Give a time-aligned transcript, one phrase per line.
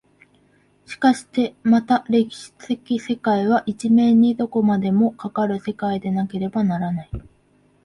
[0.87, 7.09] しかしてまた歴史的世界は一面にどこまでもかかる世界でなければならない。